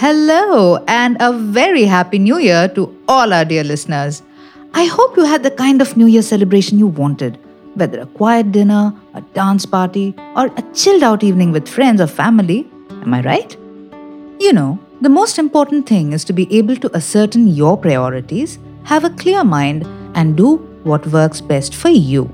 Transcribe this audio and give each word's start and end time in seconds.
Hello, 0.00 0.76
and 0.86 1.16
a 1.18 1.32
very 1.32 1.82
happy 1.82 2.20
new 2.20 2.38
year 2.38 2.68
to 2.68 2.82
all 3.08 3.32
our 3.32 3.44
dear 3.44 3.64
listeners. 3.64 4.22
I 4.72 4.84
hope 4.84 5.16
you 5.16 5.24
had 5.24 5.42
the 5.42 5.50
kind 5.50 5.82
of 5.82 5.96
New 5.96 6.06
Year 6.06 6.22
celebration 6.22 6.78
you 6.78 6.86
wanted, 6.86 7.36
whether 7.74 7.98
a 7.98 8.06
quiet 8.06 8.52
dinner, 8.52 8.94
a 9.14 9.22
dance 9.38 9.66
party, 9.66 10.14
or 10.36 10.46
a 10.56 10.62
chilled 10.72 11.02
out 11.02 11.24
evening 11.24 11.50
with 11.50 11.66
friends 11.66 12.00
or 12.00 12.06
family. 12.06 12.70
Am 12.90 13.12
I 13.12 13.22
right? 13.22 13.56
You 14.38 14.52
know, 14.52 14.78
the 15.00 15.08
most 15.08 15.36
important 15.36 15.88
thing 15.88 16.12
is 16.12 16.24
to 16.26 16.32
be 16.32 16.46
able 16.56 16.76
to 16.76 16.94
ascertain 16.94 17.48
your 17.48 17.76
priorities, 17.76 18.60
have 18.84 19.02
a 19.02 19.10
clear 19.10 19.42
mind, 19.42 19.84
and 20.14 20.36
do 20.36 20.58
what 20.84 21.08
works 21.08 21.40
best 21.40 21.74
for 21.74 21.88
you. 21.88 22.32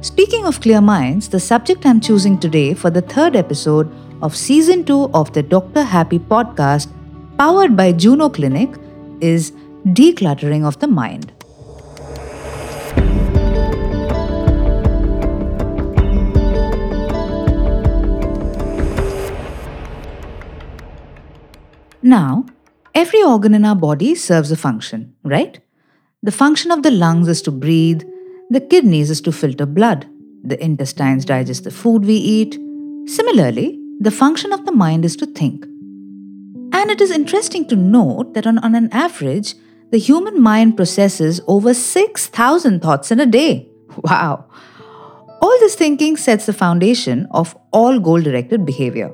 Speaking 0.00 0.46
of 0.46 0.62
clear 0.62 0.80
minds, 0.80 1.28
the 1.28 1.38
subject 1.38 1.84
I'm 1.84 2.00
choosing 2.00 2.38
today 2.38 2.72
for 2.72 2.88
the 2.88 3.02
third 3.02 3.36
episode 3.36 3.92
of 4.22 4.36
season 4.36 4.84
2 4.84 5.10
of 5.12 5.32
the 5.32 5.42
Dr. 5.42 5.82
Happy 5.82 6.18
podcast, 6.18 6.88
powered 7.36 7.76
by 7.76 7.90
Juno 7.90 8.28
Clinic, 8.28 8.70
is 9.20 9.50
decluttering 9.84 10.64
of 10.64 10.78
the 10.78 10.86
mind. 10.86 11.32
Now, 22.04 22.46
every 22.94 23.22
organ 23.22 23.54
in 23.54 23.64
our 23.64 23.76
body 23.76 24.14
serves 24.14 24.52
a 24.52 24.56
function, 24.56 25.14
right? 25.24 25.58
The 26.22 26.32
function 26.32 26.70
of 26.70 26.84
the 26.84 26.90
lungs 26.92 27.26
is 27.26 27.42
to 27.42 27.50
breathe, 27.50 28.02
the 28.50 28.60
kidneys 28.60 29.10
is 29.10 29.20
to 29.22 29.32
filter 29.32 29.66
blood, 29.66 30.06
the 30.44 30.62
intestines 30.62 31.24
digest 31.24 31.64
the 31.64 31.70
food 31.72 32.04
we 32.04 32.14
eat. 32.14 32.58
Similarly, 33.06 33.81
the 34.00 34.10
function 34.10 34.52
of 34.52 34.64
the 34.64 34.72
mind 34.72 35.04
is 35.04 35.16
to 35.16 35.26
think. 35.26 35.64
And 36.74 36.90
it 36.90 37.00
is 37.00 37.10
interesting 37.10 37.66
to 37.68 37.76
note 37.76 38.34
that 38.34 38.46
on, 38.46 38.58
on 38.58 38.74
an 38.74 38.88
average, 38.92 39.54
the 39.90 39.98
human 39.98 40.40
mind 40.40 40.76
processes 40.76 41.40
over 41.46 41.74
6,000 41.74 42.80
thoughts 42.80 43.10
in 43.10 43.20
a 43.20 43.26
day. 43.26 43.68
Wow! 44.02 44.46
All 45.42 45.58
this 45.60 45.74
thinking 45.74 46.16
sets 46.16 46.46
the 46.46 46.52
foundation 46.52 47.26
of 47.30 47.56
all 47.72 47.98
goal 47.98 48.22
directed 48.22 48.64
behavior. 48.64 49.12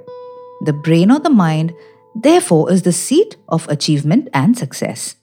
The 0.67 0.73
brain 0.73 1.11
or 1.11 1.19
the 1.19 1.31
mind, 1.31 1.73
therefore, 2.15 2.71
is 2.71 2.83
the 2.83 2.93
seat 2.93 3.37
of 3.49 3.69
achievement 3.69 4.29
and 4.33 4.57
success. 4.57 5.17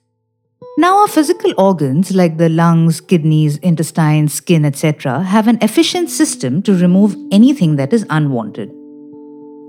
Now, 0.77 0.99
our 0.99 1.07
physical 1.07 1.53
organs 1.57 2.13
like 2.13 2.37
the 2.37 2.49
lungs, 2.49 2.99
kidneys, 2.99 3.57
intestines, 3.57 4.33
skin, 4.33 4.65
etc., 4.65 5.23
have 5.23 5.47
an 5.47 5.57
efficient 5.61 6.09
system 6.09 6.61
to 6.63 6.75
remove 6.75 7.15
anything 7.31 7.77
that 7.77 7.93
is 7.93 8.05
unwanted. 8.09 8.73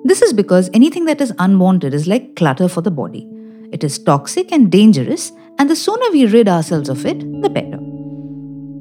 This 0.07 0.23
is 0.23 0.33
because 0.33 0.71
anything 0.73 1.07
that 1.07 1.21
is 1.21 1.33
unwanted 1.41 1.93
is 1.93 2.07
like 2.07 2.37
clutter 2.37 2.69
for 2.69 2.81
the 2.81 2.93
body. 2.93 3.29
It 3.73 3.83
is 3.83 3.99
toxic 3.99 4.53
and 4.53 4.71
dangerous, 4.71 5.33
and 5.59 5.69
the 5.69 5.75
sooner 5.75 6.09
we 6.13 6.27
rid 6.27 6.49
ourselves 6.49 6.89
of 6.89 7.05
it, 7.05 7.19
the 7.43 7.51
better. 7.51 7.79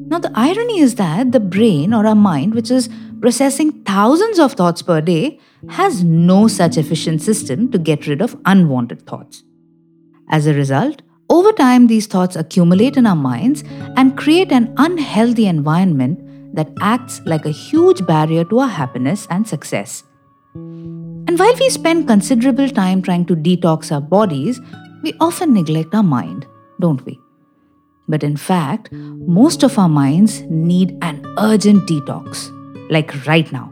Now, 0.07 0.19
the 0.19 0.31
irony 0.35 0.81
is 0.81 0.93
that 0.95 1.31
the 1.31 1.39
brain 1.39 1.95
or 1.95 2.05
our 2.05 2.13
mind, 2.13 2.53
which 2.53 2.69
is 2.69 2.89
processing 3.21 3.71
thousands 3.85 4.37
of 4.37 4.53
thoughts 4.53 4.83
per 4.83 5.01
day, 5.01 5.39
has 5.69 6.03
no 6.03 6.47
such 6.47 6.77
efficient 6.77 7.23
system 7.23 7.71
to 7.71 7.79
get 7.79 8.05
rid 8.05 8.21
of 8.21 8.39
unwanted 8.45 9.07
thoughts. 9.07 9.43
As 10.29 10.45
a 10.45 10.53
result, 10.53 11.01
over 11.31 11.51
time, 11.53 11.87
these 11.87 12.05
thoughts 12.05 12.35
accumulate 12.35 12.97
in 12.97 13.07
our 13.07 13.15
minds 13.15 13.63
and 13.97 14.15
create 14.15 14.51
an 14.51 14.75
unhealthy 14.77 15.47
environment 15.47 16.55
that 16.55 16.69
acts 16.81 17.19
like 17.25 17.47
a 17.47 17.57
huge 17.65 18.05
barrier 18.05 18.43
to 18.45 18.59
our 18.59 18.67
happiness 18.67 19.25
and 19.31 19.47
success. 19.47 20.03
And 21.35 21.39
while 21.41 21.55
we 21.59 21.69
spend 21.69 22.07
considerable 22.07 22.69
time 22.69 23.01
trying 23.01 23.25
to 23.25 23.35
detox 23.35 23.91
our 23.91 23.99
bodies, 23.99 24.61
we 25.03 25.13
often 25.19 25.53
neglect 25.53 25.93
our 25.93 26.01
mind, 26.01 26.45
don't 26.79 27.05
we? 27.05 27.19
But 28.07 28.23
in 28.23 28.37
fact, 28.37 28.89
most 28.93 29.61
of 29.61 29.77
our 29.77 29.89
minds 29.89 30.43
need 30.43 30.97
an 31.01 31.25
urgent 31.37 31.89
detox, 31.89 32.49
like 32.89 33.25
right 33.27 33.51
now. 33.51 33.69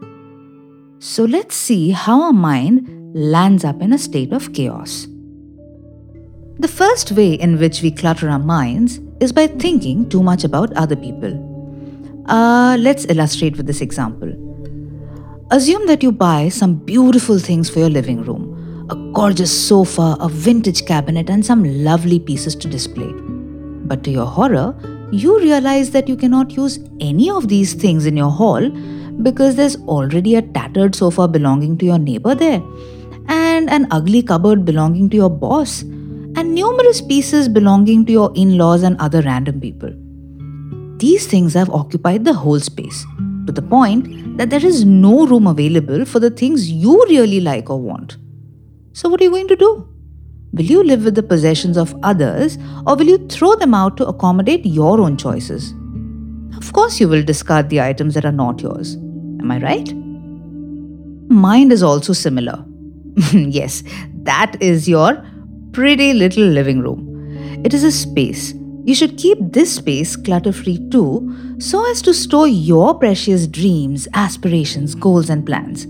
So 0.99 1.23
let's 1.23 1.55
see 1.55 1.91
how 1.91 2.23
our 2.23 2.33
mind 2.33 3.15
lands 3.15 3.63
up 3.63 3.81
in 3.81 3.93
a 3.93 3.97
state 3.97 4.33
of 4.33 4.51
chaos. 4.51 5.07
The 6.59 6.67
first 6.67 7.13
way 7.13 7.35
in 7.35 7.59
which 7.59 7.81
we 7.81 7.91
clutter 7.91 8.29
our 8.29 8.39
minds 8.39 8.99
is 9.21 9.31
by 9.31 9.47
thinking 9.47 10.09
too 10.09 10.21
much 10.21 10.43
about 10.43 10.73
other 10.73 10.97
people. 10.97 12.25
Uh, 12.27 12.75
let's 12.77 13.05
illustrate 13.05 13.55
with 13.55 13.67
this 13.67 13.79
example. 13.79 14.42
Assume 15.53 15.85
that 15.85 16.01
you 16.01 16.11
buy 16.11 16.49
some 16.49 16.73
beautiful 16.73 17.37
things 17.37 17.69
for 17.69 17.77
your 17.77 17.89
living 17.89 18.23
room 18.23 18.87
a 18.89 18.95
gorgeous 19.13 19.51
sofa, 19.67 20.17
a 20.19 20.27
vintage 20.27 20.83
cabinet, 20.87 21.29
and 21.29 21.45
some 21.45 21.63
lovely 21.83 22.17
pieces 22.19 22.55
to 22.55 22.67
display. 22.67 23.11
But 23.91 24.03
to 24.05 24.09
your 24.09 24.25
horror, 24.25 24.75
you 25.11 25.39
realize 25.39 25.91
that 25.91 26.09
you 26.09 26.15
cannot 26.15 26.57
use 26.57 26.79
any 26.99 27.29
of 27.29 27.49
these 27.49 27.75
things 27.75 28.07
in 28.07 28.17
your 28.17 28.31
hall 28.31 28.67
because 29.21 29.55
there's 29.55 29.75
already 29.97 30.33
a 30.33 30.41
tattered 30.41 30.95
sofa 30.95 31.27
belonging 31.27 31.77
to 31.77 31.85
your 31.85 31.99
neighbor 31.99 32.33
there, 32.33 32.63
and 33.27 33.69
an 33.69 33.87
ugly 33.91 34.23
cupboard 34.23 34.65
belonging 34.65 35.07
to 35.11 35.17
your 35.17 35.29
boss, 35.29 35.83
and 35.83 36.55
numerous 36.55 36.99
pieces 36.99 37.47
belonging 37.47 38.07
to 38.07 38.11
your 38.11 38.31
in 38.33 38.57
laws 38.57 38.81
and 38.81 38.99
other 38.99 39.21
random 39.21 39.61
people. 39.61 39.93
These 40.97 41.27
things 41.27 41.53
have 41.53 41.69
occupied 41.69 42.25
the 42.25 42.33
whole 42.33 42.59
space 42.59 43.05
to 43.45 43.51
the 43.51 43.61
point 43.61 44.37
that 44.37 44.49
there 44.49 44.65
is 44.65 44.85
no 44.85 45.25
room 45.25 45.47
available 45.47 46.05
for 46.05 46.19
the 46.19 46.29
things 46.29 46.69
you 46.71 47.03
really 47.09 47.39
like 47.39 47.69
or 47.69 47.79
want. 47.79 48.17
So, 48.93 49.09
what 49.09 49.21
are 49.21 49.23
you 49.23 49.31
going 49.31 49.47
to 49.47 49.55
do? 49.55 49.87
Will 50.53 50.65
you 50.65 50.83
live 50.83 51.03
with 51.03 51.15
the 51.15 51.23
possessions 51.23 51.77
of 51.77 51.95
others 52.03 52.57
or 52.85 52.95
will 52.95 53.07
you 53.07 53.17
throw 53.27 53.55
them 53.55 53.73
out 53.73 53.97
to 53.97 54.05
accommodate 54.05 54.65
your 54.65 55.01
own 55.01 55.17
choices? 55.17 55.73
Of 56.57 56.71
course, 56.73 56.99
you 56.99 57.07
will 57.07 57.23
discard 57.23 57.69
the 57.69 57.81
items 57.81 58.13
that 58.13 58.25
are 58.25 58.31
not 58.31 58.61
yours. 58.61 58.95
Am 58.95 59.51
I 59.51 59.59
right? 59.59 59.93
Mind 61.29 61.71
is 61.71 61.81
also 61.81 62.13
similar. 62.13 62.63
yes, 63.33 63.83
that 64.23 64.55
is 64.61 64.87
your 64.87 65.25
pretty 65.71 66.13
little 66.13 66.43
living 66.43 66.79
room. 66.79 67.09
It 67.65 67.73
is 67.73 67.83
a 67.83 67.91
space 67.91 68.53
you 68.85 68.93
should 68.93 69.17
keep 69.17 69.37
this 69.39 69.75
space 69.75 70.17
clutter 70.17 70.51
free 70.51 70.77
too, 70.89 71.55
so 71.57 71.89
as 71.89 72.01
to 72.01 72.13
store 72.13 72.47
your 72.47 72.93
precious 72.93 73.47
dreams, 73.47 74.09
aspirations, 74.13 74.93
goals, 74.93 75.29
and 75.29 75.45
plans. 75.45 75.85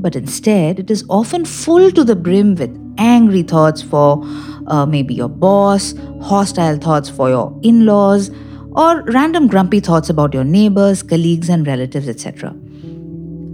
But 0.00 0.14
instead, 0.14 0.78
it 0.78 0.90
is 0.90 1.04
often 1.08 1.46
full 1.46 1.90
to 1.90 2.04
the 2.04 2.14
brim 2.14 2.54
with 2.54 2.70
angry 2.98 3.42
thoughts 3.42 3.80
for 3.80 4.22
uh, 4.66 4.84
maybe 4.84 5.14
your 5.14 5.30
boss, 5.30 5.94
hostile 6.20 6.76
thoughts 6.76 7.08
for 7.08 7.30
your 7.30 7.58
in 7.62 7.86
laws, 7.86 8.30
or 8.72 9.02
random 9.04 9.48
grumpy 9.48 9.80
thoughts 9.80 10.10
about 10.10 10.34
your 10.34 10.44
neighbors, 10.44 11.02
colleagues, 11.02 11.48
and 11.48 11.66
relatives, 11.66 12.08
etc. 12.08 12.54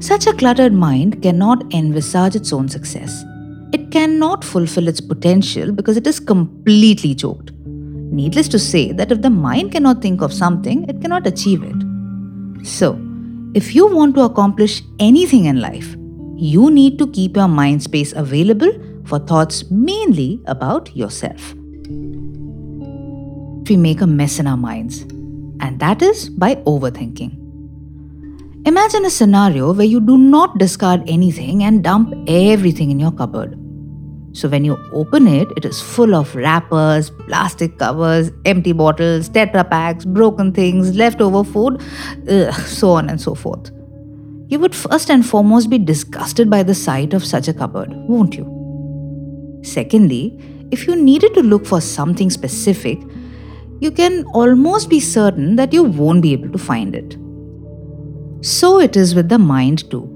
Such 0.00 0.26
a 0.26 0.34
cluttered 0.34 0.72
mind 0.72 1.22
cannot 1.22 1.72
envisage 1.72 2.34
its 2.34 2.52
own 2.52 2.68
success. 2.68 3.24
It 3.72 3.92
cannot 3.92 4.44
fulfill 4.44 4.88
its 4.88 5.00
potential 5.00 5.70
because 5.72 5.96
it 5.96 6.06
is 6.06 6.18
completely 6.18 7.14
choked. 7.14 7.53
Needless 8.14 8.46
to 8.48 8.60
say 8.60 8.92
that 8.92 9.10
if 9.10 9.22
the 9.22 9.30
mind 9.30 9.72
cannot 9.72 10.00
think 10.00 10.22
of 10.22 10.32
something, 10.32 10.88
it 10.88 11.00
cannot 11.00 11.26
achieve 11.26 11.64
it. 11.64 11.74
So, 12.64 12.96
if 13.54 13.74
you 13.74 13.88
want 13.88 14.14
to 14.14 14.20
accomplish 14.22 14.82
anything 15.00 15.46
in 15.46 15.60
life, 15.60 15.96
you 16.36 16.70
need 16.70 16.96
to 16.98 17.08
keep 17.08 17.34
your 17.34 17.48
mind 17.48 17.82
space 17.82 18.12
available 18.12 18.70
for 19.04 19.18
thoughts 19.18 19.68
mainly 19.68 20.40
about 20.46 20.94
yourself. 20.96 21.54
We 23.68 23.76
make 23.76 24.00
a 24.00 24.06
mess 24.06 24.38
in 24.38 24.46
our 24.46 24.56
minds, 24.56 25.00
and 25.58 25.80
that 25.80 26.00
is 26.00 26.28
by 26.28 26.54
overthinking. 26.54 27.40
Imagine 28.64 29.06
a 29.06 29.10
scenario 29.10 29.72
where 29.72 29.86
you 29.86 30.00
do 30.00 30.16
not 30.16 30.58
discard 30.58 31.02
anything 31.08 31.64
and 31.64 31.82
dump 31.82 32.14
everything 32.28 32.92
in 32.92 33.00
your 33.00 33.12
cupboard. 33.12 33.58
So 34.34 34.48
when 34.48 34.64
you 34.64 34.76
open 34.92 35.28
it, 35.28 35.46
it 35.56 35.64
is 35.64 35.80
full 35.80 36.12
of 36.12 36.34
wrappers, 36.34 37.10
plastic 37.10 37.78
covers, 37.78 38.32
empty 38.44 38.72
bottles, 38.72 39.30
tetra 39.30 39.68
packs, 39.70 40.04
broken 40.04 40.52
things, 40.52 40.96
leftover 40.96 41.44
food, 41.44 41.80
ugh, 42.28 42.52
so 42.66 42.90
on 42.90 43.08
and 43.08 43.20
so 43.20 43.36
forth. 43.36 43.70
You 44.48 44.58
would 44.58 44.74
first 44.74 45.08
and 45.08 45.24
foremost 45.24 45.70
be 45.70 45.78
disgusted 45.78 46.50
by 46.50 46.64
the 46.64 46.74
sight 46.74 47.14
of 47.14 47.24
such 47.24 47.46
a 47.46 47.54
cupboard, 47.54 47.90
won't 47.92 48.34
you? 48.34 49.60
Secondly, 49.62 50.38
if 50.72 50.88
you 50.88 50.96
needed 50.96 51.32
to 51.34 51.40
look 51.40 51.64
for 51.64 51.80
something 51.80 52.28
specific, 52.28 52.98
you 53.80 53.92
can 53.92 54.24
almost 54.34 54.90
be 54.90 54.98
certain 54.98 55.54
that 55.56 55.72
you 55.72 55.84
won't 55.84 56.22
be 56.22 56.32
able 56.32 56.50
to 56.50 56.58
find 56.58 56.96
it. 56.96 57.16
So 58.44 58.80
it 58.80 58.96
is 58.96 59.14
with 59.14 59.28
the 59.28 59.38
mind 59.38 59.88
too. 59.90 60.13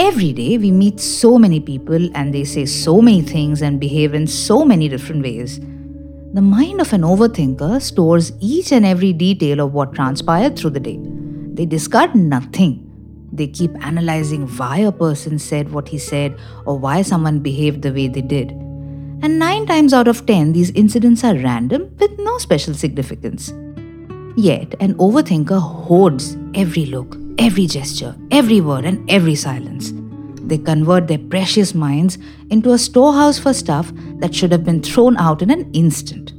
Every 0.00 0.32
day 0.32 0.58
we 0.58 0.70
meet 0.70 1.00
so 1.00 1.38
many 1.38 1.58
people 1.58 2.08
and 2.16 2.32
they 2.32 2.44
say 2.44 2.66
so 2.66 3.02
many 3.02 3.20
things 3.20 3.62
and 3.62 3.80
behave 3.80 4.14
in 4.14 4.28
so 4.28 4.64
many 4.64 4.88
different 4.88 5.24
ways. 5.24 5.58
The 6.34 6.40
mind 6.40 6.80
of 6.80 6.92
an 6.92 7.02
overthinker 7.02 7.82
stores 7.82 8.30
each 8.38 8.70
and 8.70 8.86
every 8.86 9.12
detail 9.12 9.58
of 9.58 9.72
what 9.72 9.94
transpired 9.94 10.56
through 10.56 10.70
the 10.70 10.80
day. 10.80 11.00
They 11.02 11.66
discard 11.66 12.14
nothing. 12.14 12.84
They 13.32 13.48
keep 13.48 13.74
analyzing 13.84 14.46
why 14.46 14.78
a 14.78 14.92
person 14.92 15.36
said 15.36 15.72
what 15.72 15.88
he 15.88 15.98
said 15.98 16.38
or 16.64 16.78
why 16.78 17.02
someone 17.02 17.40
behaved 17.40 17.82
the 17.82 17.92
way 17.92 18.06
they 18.06 18.22
did. 18.22 18.52
And 19.20 19.40
9 19.40 19.66
times 19.66 19.92
out 19.92 20.06
of 20.06 20.26
10, 20.26 20.52
these 20.52 20.70
incidents 20.70 21.24
are 21.24 21.34
random 21.34 21.90
with 21.98 22.16
no 22.20 22.38
special 22.38 22.72
significance. 22.72 23.52
Yet, 24.36 24.76
an 24.78 24.94
overthinker 24.94 25.60
hoards 25.60 26.36
every 26.54 26.86
look, 26.86 27.16
every 27.38 27.66
gesture, 27.66 28.16
every 28.30 28.60
word, 28.60 28.84
and 28.84 29.08
every 29.10 29.34
silence. 29.34 29.92
They 30.42 30.58
convert 30.58 31.06
their 31.06 31.18
precious 31.18 31.74
minds 31.74 32.18
into 32.50 32.72
a 32.72 32.78
storehouse 32.78 33.38
for 33.38 33.54
stuff 33.54 33.92
that 34.20 34.34
should 34.34 34.52
have 34.52 34.64
been 34.64 34.82
thrown 34.82 35.16
out 35.18 35.42
in 35.42 35.50
an 35.50 35.70
instant. 35.72 36.32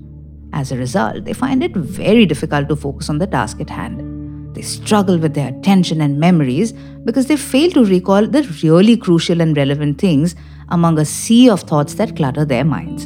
As 0.51 0.72
a 0.72 0.78
result, 0.78 1.25
they 1.25 1.34
find 1.34 1.63
it 1.63 1.75
very 1.75 2.25
difficult 2.25 2.68
to 2.69 2.75
focus 2.75 3.10
on 3.10 3.19
the 3.19 3.28
task 3.28 3.62
at 3.62 3.69
hand. 3.69 4.56
They 4.56 4.63
struggle 4.63 5.19
with 5.19 5.36
their 5.36 5.50
attention 5.50 6.01
and 6.01 6.19
memories 6.19 6.74
because 7.06 7.28
they 7.28 7.38
fail 7.38 7.72
to 7.72 7.86
recall 7.86 8.28
the 8.28 8.44
really 8.63 8.98
crucial 8.98 9.42
and 9.42 9.56
relevant 9.56 10.01
things 10.01 10.36
among 10.69 10.98
a 10.98 11.06
sea 11.06 11.50
of 11.50 11.62
thoughts 11.62 11.94
that 11.96 12.16
clutter 12.16 12.46
their 12.46 12.66
minds. 12.66 13.06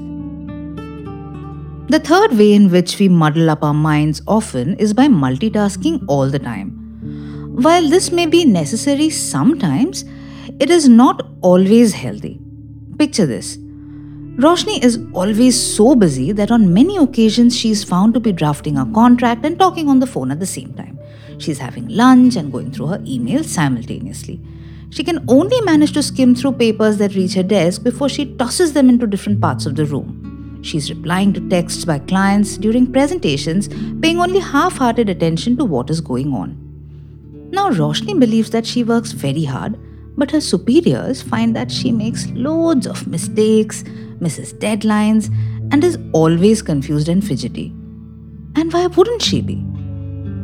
The 1.92 2.00
third 2.00 2.32
way 2.32 2.54
in 2.54 2.72
which 2.72 2.98
we 2.98 3.10
muddle 3.10 3.50
up 3.50 3.62
our 3.62 3.74
minds 3.74 4.22
often 4.26 4.76
is 4.78 4.94
by 4.94 5.08
multitasking 5.08 6.06
all 6.08 6.30
the 6.30 6.40
time. 6.40 6.83
While 7.54 7.88
this 7.88 8.12
may 8.12 8.26
be 8.26 8.46
necessary 8.46 9.12
sometimes, 9.12 10.06
it 10.60 10.72
is 10.72 10.90
not 10.90 11.28
always 11.42 11.94
healthy. 11.94 12.42
Picture 12.98 13.28
this 13.28 13.58
Roshni 14.38 14.84
is 14.84 14.98
always 15.14 15.62
so 15.62 15.94
busy 15.94 16.32
that 16.32 16.50
on 16.50 16.74
many 16.74 16.98
occasions 16.98 17.56
she 17.56 17.70
is 17.70 17.84
found 17.84 18.16
to 18.16 18.20
be 18.20 18.32
drafting 18.32 18.80
a 18.80 18.92
contract 18.92 19.46
and 19.46 19.60
talking 19.60 19.88
on 19.88 20.00
the 20.00 20.08
phone 20.08 20.32
at 20.32 20.40
the 20.40 20.48
same 20.48 20.74
time. 20.74 20.98
She's 21.38 21.60
having 21.60 21.88
lunch 21.90 22.38
and 22.38 22.52
going 22.52 22.72
through 22.72 22.88
her 22.88 22.98
emails 23.00 23.46
simultaneously. 23.46 24.42
She 24.90 25.04
can 25.04 25.24
only 25.28 25.62
manage 25.62 25.92
to 25.92 26.02
skim 26.02 26.34
through 26.34 26.54
papers 26.54 26.98
that 26.98 27.14
reach 27.14 27.36
her 27.36 27.44
desk 27.44 27.84
before 27.84 28.10
she 28.10 28.34
tosses 28.36 28.74
them 28.74 28.90
into 28.90 29.06
different 29.06 29.40
parts 29.40 29.68
of 29.68 29.76
the 29.76 29.86
room. 29.86 30.60
She's 30.64 30.90
replying 30.90 31.34
to 31.34 31.50
texts 31.50 31.86
by 31.86 32.00
clients 32.00 32.58
during 32.58 32.92
presentations, 32.92 33.68
paying 34.02 34.20
only 34.20 34.40
half 34.40 34.78
hearted 34.78 35.08
attention 35.08 35.56
to 35.58 35.66
what 35.66 35.92
is 35.92 36.02
going 36.02 36.34
on. 36.34 36.63
Now, 37.54 37.70
Roshni 37.70 38.20
believes 38.20 38.50
that 38.50 38.66
she 38.66 38.84
works 38.84 39.12
very 39.12 39.44
hard, 39.44 39.78
but 40.18 40.32
her 40.32 40.42
superiors 40.42 41.22
find 41.22 41.56
that 41.56 41.72
she 41.72 41.92
makes 41.92 42.26
loads 42.30 42.88
of 42.88 43.06
mistakes, 43.06 43.84
misses 44.20 44.56
deadlines, 44.56 45.30
and 45.72 45.84
is 45.84 46.00
always 46.14 46.64
confused 46.64 47.10
and 47.10 47.24
fidgety. 47.24 47.68
And 48.56 48.74
why 48.74 48.88
wouldn't 48.88 49.22
she 49.22 49.42
be? 49.42 49.58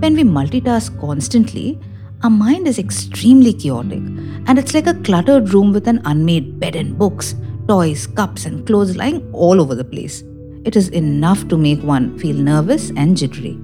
When 0.04 0.14
we 0.16 0.24
multitask 0.24 1.00
constantly, 1.02 1.80
our 2.22 2.30
mind 2.30 2.68
is 2.68 2.78
extremely 2.78 3.54
chaotic, 3.54 4.04
and 4.46 4.60
it's 4.60 4.76
like 4.76 4.86
a 4.86 4.94
cluttered 4.94 5.52
room 5.52 5.74
with 5.74 5.88
an 5.88 6.04
unmade 6.06 6.60
bed 6.60 6.76
and 6.76 6.96
books, 6.96 7.34
toys, 7.68 8.06
cups, 8.06 8.46
and 8.46 8.68
clothes 8.68 8.96
lying 8.96 9.28
all 9.34 9.60
over 9.60 9.74
the 9.74 9.84
place. 9.84 10.24
It 10.64 10.76
is 10.76 10.90
enough 10.90 11.48
to 11.48 11.58
make 11.58 11.82
one 11.82 12.20
feel 12.20 12.36
nervous 12.36 12.92
and 12.92 13.18
jittery. 13.18 13.58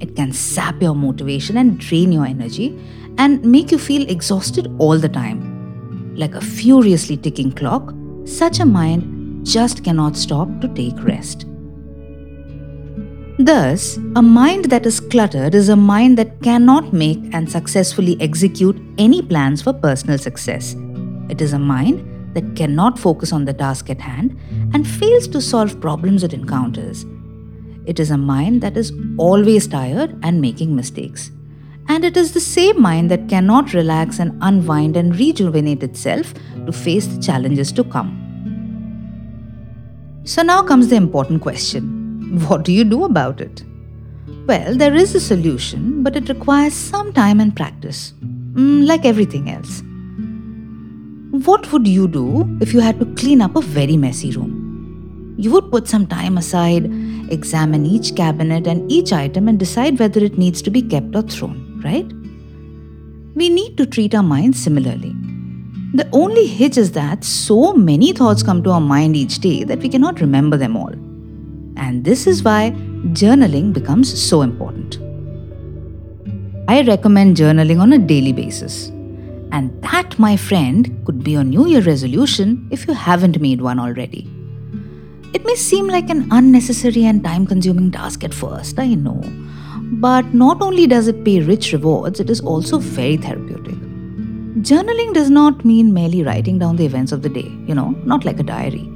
It 0.00 0.14
can 0.14 0.32
sap 0.32 0.82
your 0.82 0.94
motivation 0.94 1.56
and 1.56 1.78
drain 1.78 2.12
your 2.12 2.26
energy 2.26 2.78
and 3.18 3.44
make 3.44 3.70
you 3.70 3.78
feel 3.78 4.08
exhausted 4.08 4.74
all 4.78 4.98
the 4.98 5.08
time. 5.08 6.14
Like 6.14 6.34
a 6.34 6.40
furiously 6.40 7.16
ticking 7.16 7.52
clock, 7.52 7.94
such 8.24 8.60
a 8.60 8.66
mind 8.66 9.46
just 9.46 9.84
cannot 9.84 10.16
stop 10.16 10.48
to 10.60 10.68
take 10.68 11.02
rest. 11.02 11.46
Thus, 13.38 13.98
a 14.16 14.22
mind 14.22 14.66
that 14.66 14.86
is 14.86 14.98
cluttered 14.98 15.54
is 15.54 15.68
a 15.68 15.76
mind 15.76 16.18
that 16.18 16.42
cannot 16.42 16.92
make 16.92 17.18
and 17.34 17.50
successfully 17.50 18.16
execute 18.20 18.80
any 18.96 19.20
plans 19.20 19.60
for 19.60 19.74
personal 19.74 20.18
success. 20.18 20.74
It 21.28 21.42
is 21.42 21.52
a 21.52 21.58
mind 21.58 22.34
that 22.34 22.56
cannot 22.56 22.98
focus 22.98 23.32
on 23.32 23.44
the 23.44 23.52
task 23.52 23.90
at 23.90 24.00
hand 24.00 24.38
and 24.72 24.86
fails 24.86 25.28
to 25.28 25.40
solve 25.40 25.80
problems 25.80 26.22
it 26.22 26.32
encounters. 26.32 27.04
It 27.86 28.00
is 28.00 28.10
a 28.10 28.18
mind 28.18 28.60
that 28.62 28.76
is 28.76 28.92
always 29.16 29.66
tired 29.66 30.18
and 30.22 30.40
making 30.40 30.74
mistakes. 30.74 31.30
And 31.88 32.04
it 32.04 32.16
is 32.16 32.32
the 32.32 32.40
same 32.40 32.80
mind 32.82 33.10
that 33.10 33.28
cannot 33.28 33.72
relax 33.72 34.18
and 34.18 34.36
unwind 34.42 34.96
and 34.96 35.14
rejuvenate 35.16 35.82
itself 35.82 36.34
to 36.66 36.72
face 36.72 37.06
the 37.06 37.22
challenges 37.22 37.70
to 37.72 37.84
come. 37.84 38.22
So 40.24 40.42
now 40.42 40.62
comes 40.62 40.88
the 40.88 40.96
important 40.96 41.42
question 41.42 41.96
what 42.48 42.64
do 42.64 42.72
you 42.72 42.82
do 42.82 43.04
about 43.04 43.40
it? 43.40 43.62
Well, 44.46 44.76
there 44.76 44.94
is 44.94 45.14
a 45.14 45.20
solution, 45.20 46.02
but 46.02 46.16
it 46.16 46.28
requires 46.28 46.74
some 46.74 47.12
time 47.12 47.40
and 47.40 47.54
practice, 47.54 48.14
mm, 48.20 48.86
like 48.86 49.04
everything 49.04 49.48
else. 49.48 49.82
What 51.46 51.70
would 51.72 51.86
you 51.86 52.08
do 52.08 52.58
if 52.60 52.72
you 52.72 52.80
had 52.80 52.98
to 52.98 53.06
clean 53.14 53.40
up 53.40 53.54
a 53.54 53.60
very 53.60 53.96
messy 53.96 54.32
room? 54.32 55.34
You 55.38 55.52
would 55.52 55.70
put 55.70 55.86
some 55.86 56.06
time 56.06 56.38
aside, 56.38 56.84
examine 57.30 57.86
each 57.86 58.14
cabinet 58.14 58.66
and 58.66 58.90
each 58.90 59.12
item, 59.12 59.48
and 59.48 59.58
decide 59.58 59.98
whether 59.98 60.22
it 60.24 60.38
needs 60.38 60.62
to 60.62 60.70
be 60.70 60.82
kept 60.82 61.14
or 61.14 61.22
thrown, 61.22 61.80
right? 61.84 62.06
We 63.34 63.48
need 63.48 63.76
to 63.76 63.86
treat 63.86 64.14
our 64.14 64.22
minds 64.22 64.62
similarly. 64.62 65.14
The 65.94 66.08
only 66.12 66.46
hitch 66.46 66.76
is 66.76 66.92
that 66.92 67.24
so 67.24 67.72
many 67.72 68.12
thoughts 68.12 68.42
come 68.42 68.62
to 68.64 68.70
our 68.70 68.80
mind 68.80 69.16
each 69.16 69.38
day 69.38 69.64
that 69.64 69.78
we 69.78 69.88
cannot 69.88 70.20
remember 70.20 70.56
them 70.56 70.76
all. 70.76 70.92
And 71.76 72.04
this 72.04 72.26
is 72.26 72.42
why 72.42 72.72
journaling 73.12 73.72
becomes 73.72 74.20
so 74.20 74.42
important. 74.42 74.98
I 76.68 76.82
recommend 76.82 77.36
journaling 77.36 77.80
on 77.80 77.92
a 77.92 77.98
daily 77.98 78.32
basis. 78.32 78.88
And 79.52 79.70
that, 79.82 80.18
my 80.18 80.36
friend, 80.36 81.02
could 81.06 81.22
be 81.22 81.30
your 81.30 81.44
New 81.44 81.66
Year 81.66 81.80
resolution 81.80 82.66
if 82.70 82.88
you 82.88 82.94
haven't 82.94 83.40
made 83.40 83.60
one 83.60 83.78
already. 83.78 84.28
It 85.34 85.44
may 85.44 85.54
seem 85.54 85.88
like 85.88 86.10
an 86.10 86.28
unnecessary 86.30 87.04
and 87.04 87.22
time 87.22 87.46
consuming 87.46 87.90
task 87.90 88.24
at 88.24 88.32
first, 88.32 88.78
I 88.78 88.94
know. 88.94 89.22
But 89.82 90.34
not 90.34 90.62
only 90.62 90.86
does 90.86 91.08
it 91.08 91.24
pay 91.24 91.40
rich 91.40 91.72
rewards, 91.72 92.20
it 92.20 92.30
is 92.30 92.40
also 92.40 92.78
very 92.78 93.16
therapeutic. 93.16 93.74
Journaling 94.62 95.12
does 95.12 95.30
not 95.30 95.64
mean 95.64 95.92
merely 95.92 96.22
writing 96.22 96.58
down 96.58 96.76
the 96.76 96.86
events 96.86 97.12
of 97.12 97.22
the 97.22 97.28
day, 97.28 97.50
you 97.66 97.74
know, 97.74 97.90
not 98.04 98.24
like 98.24 98.40
a 98.40 98.42
diary. 98.42 98.90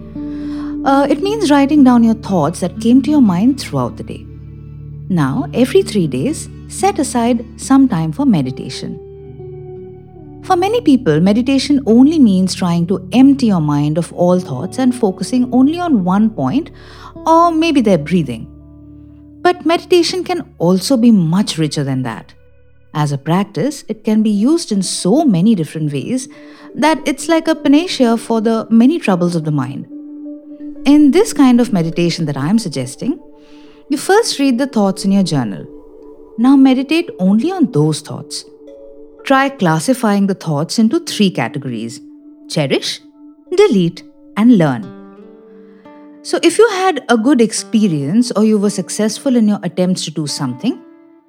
Uh, 0.84 1.06
it 1.10 1.22
means 1.22 1.50
writing 1.50 1.84
down 1.84 2.02
your 2.02 2.14
thoughts 2.14 2.60
that 2.60 2.80
came 2.80 3.02
to 3.02 3.10
your 3.10 3.20
mind 3.20 3.60
throughout 3.60 3.96
the 3.96 4.02
day. 4.02 4.26
Now, 5.08 5.46
every 5.52 5.82
three 5.82 6.06
days, 6.06 6.48
set 6.68 6.98
aside 6.98 7.44
some 7.60 7.88
time 7.88 8.12
for 8.12 8.24
meditation. 8.24 9.09
For 10.42 10.56
many 10.56 10.80
people, 10.80 11.20
meditation 11.20 11.82
only 11.86 12.18
means 12.18 12.54
trying 12.54 12.86
to 12.86 13.08
empty 13.12 13.46
your 13.46 13.60
mind 13.60 13.98
of 13.98 14.12
all 14.12 14.40
thoughts 14.40 14.78
and 14.78 14.94
focusing 14.94 15.52
only 15.52 15.78
on 15.78 16.04
one 16.04 16.30
point, 16.30 16.70
or 17.26 17.52
maybe 17.52 17.80
their 17.80 17.98
breathing. 17.98 18.46
But 19.42 19.66
meditation 19.66 20.24
can 20.24 20.54
also 20.58 20.96
be 20.96 21.10
much 21.10 21.58
richer 21.58 21.84
than 21.84 22.02
that. 22.02 22.34
As 22.94 23.12
a 23.12 23.18
practice, 23.18 23.84
it 23.88 24.02
can 24.02 24.22
be 24.22 24.30
used 24.30 24.72
in 24.72 24.82
so 24.82 25.24
many 25.24 25.54
different 25.54 25.92
ways 25.92 26.28
that 26.74 26.98
it's 27.06 27.28
like 27.28 27.46
a 27.46 27.54
panacea 27.54 28.16
for 28.16 28.40
the 28.40 28.66
many 28.70 28.98
troubles 28.98 29.36
of 29.36 29.44
the 29.44 29.52
mind. 29.52 29.86
In 30.86 31.10
this 31.10 31.32
kind 31.32 31.60
of 31.60 31.72
meditation 31.72 32.26
that 32.26 32.36
I'm 32.36 32.58
suggesting, 32.58 33.20
you 33.88 33.98
first 33.98 34.38
read 34.38 34.58
the 34.58 34.66
thoughts 34.66 35.04
in 35.04 35.12
your 35.12 35.22
journal. 35.22 35.66
Now 36.38 36.56
meditate 36.56 37.10
only 37.18 37.52
on 37.52 37.70
those 37.70 38.00
thoughts. 38.00 38.44
Try 39.24 39.48
classifying 39.48 40.26
the 40.26 40.34
thoughts 40.34 40.78
into 40.78 41.00
three 41.00 41.30
categories 41.30 42.00
cherish, 42.48 43.00
delete, 43.56 44.02
and 44.36 44.58
learn. 44.58 44.82
So, 46.22 46.38
if 46.42 46.58
you 46.58 46.68
had 46.70 47.04
a 47.08 47.16
good 47.16 47.40
experience 47.40 48.32
or 48.32 48.44
you 48.44 48.58
were 48.58 48.70
successful 48.70 49.36
in 49.36 49.46
your 49.46 49.60
attempts 49.62 50.04
to 50.06 50.10
do 50.10 50.26
something, 50.26 50.82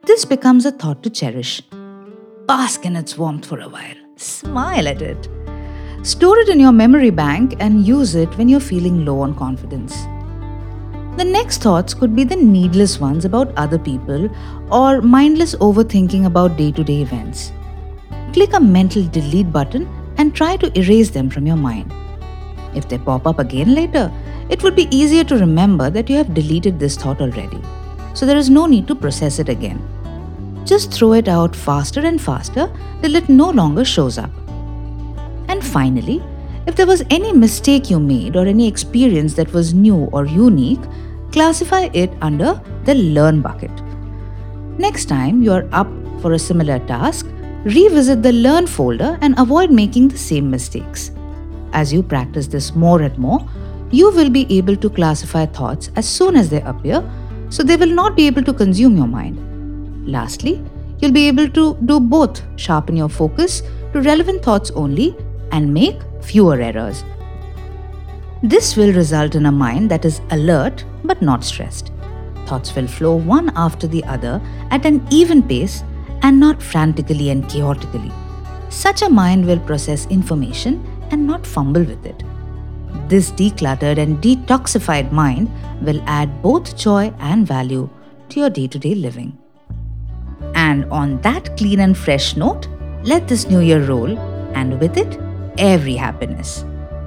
this 0.05 0.25
becomes 0.25 0.65
a 0.65 0.71
thought 0.71 1.03
to 1.03 1.09
cherish. 1.09 1.61
Bask 2.47 2.85
in 2.85 2.95
its 2.95 3.17
warmth 3.17 3.45
for 3.45 3.59
a 3.59 3.69
while. 3.69 3.95
Smile 4.15 4.87
at 4.87 5.01
it. 5.01 5.29
Store 6.01 6.39
it 6.39 6.49
in 6.49 6.59
your 6.59 6.71
memory 6.71 7.11
bank 7.11 7.55
and 7.59 7.85
use 7.85 8.15
it 8.15 8.35
when 8.37 8.49
you're 8.49 8.59
feeling 8.59 9.05
low 9.05 9.21
on 9.21 9.35
confidence. 9.35 9.95
The 11.17 11.25
next 11.25 11.61
thoughts 11.61 11.93
could 11.93 12.15
be 12.15 12.23
the 12.23 12.35
needless 12.35 12.99
ones 12.99 13.25
about 13.25 13.55
other 13.55 13.77
people 13.77 14.29
or 14.71 15.01
mindless 15.01 15.55
overthinking 15.55 16.25
about 16.25 16.57
day 16.57 16.71
to 16.71 16.83
day 16.83 17.01
events. 17.01 17.51
Click 18.33 18.53
a 18.53 18.59
mental 18.59 19.05
delete 19.07 19.51
button 19.51 19.87
and 20.17 20.35
try 20.35 20.55
to 20.57 20.77
erase 20.77 21.09
them 21.09 21.29
from 21.29 21.45
your 21.45 21.57
mind. 21.57 21.93
If 22.75 22.87
they 22.87 22.97
pop 22.97 23.27
up 23.27 23.39
again 23.39 23.75
later, 23.75 24.11
it 24.49 24.63
would 24.63 24.75
be 24.75 24.87
easier 24.95 25.23
to 25.25 25.37
remember 25.37 25.89
that 25.89 26.09
you 26.09 26.15
have 26.17 26.33
deleted 26.33 26.79
this 26.79 26.95
thought 26.95 27.21
already 27.21 27.61
so 28.13 28.25
there 28.25 28.37
is 28.37 28.49
no 28.49 28.65
need 28.65 28.87
to 28.87 28.95
process 28.95 29.39
it 29.39 29.49
again. 29.49 29.79
Just 30.65 30.91
throw 30.91 31.13
it 31.13 31.27
out 31.27 31.55
faster 31.55 32.01
and 32.01 32.21
faster 32.21 32.71
till 33.01 33.15
it 33.15 33.29
no 33.29 33.49
longer 33.49 33.85
shows 33.85 34.17
up. 34.17 34.31
And 35.47 35.63
finally, 35.63 36.21
if 36.67 36.75
there 36.75 36.85
was 36.85 37.03
any 37.09 37.33
mistake 37.33 37.89
you 37.89 37.99
made 37.99 38.35
or 38.35 38.45
any 38.45 38.67
experience 38.67 39.33
that 39.35 39.51
was 39.53 39.73
new 39.73 40.05
or 40.11 40.25
unique, 40.25 40.81
classify 41.31 41.89
it 41.93 42.11
under 42.21 42.61
the 42.85 42.95
learn 42.95 43.41
bucket. 43.41 43.71
Next 44.77 45.05
time 45.05 45.41
you 45.41 45.51
are 45.51 45.67
up 45.71 45.89
for 46.21 46.33
a 46.33 46.39
similar 46.39 46.79
task, 46.79 47.25
revisit 47.63 48.23
the 48.23 48.31
learn 48.31 48.65
folder 48.65 49.17
and 49.21 49.37
avoid 49.37 49.71
making 49.71 50.07
the 50.07 50.17
same 50.17 50.49
mistakes. 50.49 51.11
As 51.73 51.93
you 51.93 52.01
practice 52.03 52.47
this 52.47 52.75
more 52.75 53.01
and 53.01 53.17
more, 53.17 53.47
you 53.91 54.11
will 54.11 54.29
be 54.29 54.47
able 54.57 54.75
to 54.75 54.89
classify 54.89 55.45
thoughts 55.45 55.91
as 55.95 56.07
soon 56.07 56.35
as 56.35 56.49
they 56.49 56.61
appear, 56.61 57.03
so 57.49 57.63
they 57.63 57.75
will 57.75 57.93
not 57.93 58.15
be 58.15 58.25
able 58.27 58.43
to 58.43 58.53
consume 58.53 58.97
your 58.97 59.07
mind. 59.07 59.37
Lastly, 60.07 60.63
you'll 60.99 61.11
be 61.11 61.27
able 61.27 61.49
to 61.49 61.75
do 61.85 61.99
both 61.99 62.41
sharpen 62.57 62.95
your 62.95 63.09
focus 63.09 63.61
to 63.93 64.01
relevant 64.01 64.43
thoughts 64.43 64.71
only 64.71 65.15
and 65.51 65.73
make 65.73 65.99
fewer 66.21 66.59
errors. 66.59 67.03
This 68.41 68.75
will 68.75 68.93
result 68.93 69.35
in 69.35 69.45
a 69.45 69.51
mind 69.51 69.91
that 69.91 70.05
is 70.05 70.21
alert 70.31 70.83
but 71.03 71.21
not 71.21 71.43
stressed. 71.43 71.91
Thoughts 72.47 72.75
will 72.75 72.87
flow 72.87 73.15
one 73.15 73.51
after 73.55 73.87
the 73.87 74.03
other 74.05 74.41
at 74.71 74.85
an 74.85 75.05
even 75.11 75.43
pace 75.43 75.83
and 76.21 76.39
not 76.39 76.61
frantically 76.61 77.29
and 77.29 77.47
chaotically. 77.49 78.11
Such 78.69 79.01
a 79.01 79.09
mind 79.09 79.45
will 79.45 79.59
process 79.59 80.07
information 80.07 80.85
and 81.11 81.27
not 81.27 81.45
fumble 81.45 81.83
with 81.83 82.05
it. 82.05 82.23
This 83.07 83.31
decluttered 83.31 83.97
and 83.97 84.21
detoxified 84.21 85.11
mind 85.11 85.49
will 85.81 86.01
add 86.07 86.41
both 86.41 86.77
joy 86.77 87.13
and 87.19 87.45
value 87.45 87.89
to 88.29 88.39
your 88.39 88.49
day 88.49 88.67
to 88.67 88.79
day 88.79 88.95
living. 88.95 89.37
And 90.55 90.85
on 90.85 91.19
that 91.21 91.57
clean 91.57 91.81
and 91.81 91.97
fresh 91.97 92.35
note, 92.35 92.67
let 93.03 93.27
this 93.27 93.47
new 93.47 93.59
year 93.59 93.83
roll, 93.85 94.17
and 94.53 94.79
with 94.79 94.97
it, 94.97 95.19
every 95.57 95.95
happiness. 95.95 96.63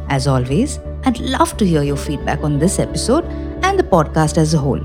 As 0.08 0.26
always, 0.26 0.78
I'd 1.04 1.20
love 1.20 1.56
to 1.58 1.66
hear 1.66 1.82
your 1.82 1.96
feedback 1.96 2.42
on 2.42 2.58
this 2.58 2.78
episode 2.78 3.24
and 3.62 3.78
the 3.78 3.84
podcast 3.84 4.38
as 4.38 4.54
a 4.54 4.58
whole. 4.58 4.80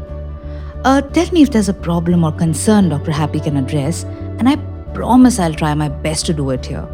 Uh, 0.86 1.02
tell 1.02 1.30
me 1.32 1.42
if 1.42 1.52
there's 1.52 1.70
a 1.70 1.74
problem 1.74 2.24
or 2.24 2.32
concern 2.32 2.90
Dr. 2.90 3.12
Happy 3.12 3.40
can 3.40 3.58
address, 3.58 4.04
and 4.40 4.48
I 4.48 4.56
promise 4.94 5.40
I'll 5.40 5.54
try 5.54 5.74
my 5.74 5.90
best 5.90 6.26
to 6.28 6.34
do 6.34 6.50
it 6.52 6.66
here. 6.66 6.88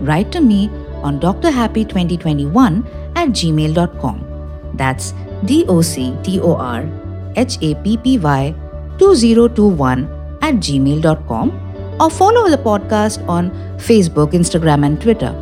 Write 0.00 0.32
to 0.32 0.40
me 0.40 0.68
on 1.02 1.20
drhappy2021 1.20 2.84
at 3.16 3.28
gmail.com. 3.28 4.72
That's 4.74 5.14
D 5.44 5.64
O 5.68 5.80
C 5.82 6.16
T 6.22 6.40
O 6.40 6.56
R 6.56 6.88
H 7.36 7.58
A 7.62 7.74
P 7.76 7.96
P 7.96 8.18
Y 8.18 8.54
2021 8.98 10.04
at 10.42 10.54
gmail.com 10.56 11.96
or 12.00 12.10
follow 12.10 12.48
the 12.50 12.58
podcast 12.58 13.26
on 13.28 13.50
Facebook, 13.78 14.32
Instagram, 14.32 14.84
and 14.84 15.00
Twitter. 15.00 15.34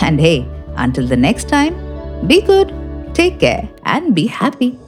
And 0.00 0.20
hey, 0.20 0.46
until 0.76 1.06
the 1.06 1.16
next 1.16 1.48
time, 1.48 1.74
be 2.26 2.40
good, 2.40 2.72
take 3.14 3.40
care, 3.40 3.68
and 3.84 4.14
be 4.14 4.26
happy. 4.26 4.78